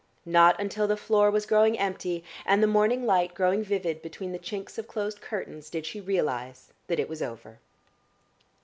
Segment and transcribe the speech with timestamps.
[0.25, 4.39] Not until the floor was growing empty and the morning light growing vivid between the
[4.39, 7.59] chinks of closed curtains did she realise that it was over.